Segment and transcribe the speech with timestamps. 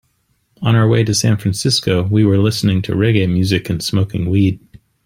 [0.63, 4.59] On our way to San Francisco, we were listening to reggae music and smoking weed.